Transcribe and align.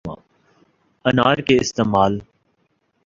انار 1.05 1.37
کے 1.47 1.57
استعمال 1.61 2.19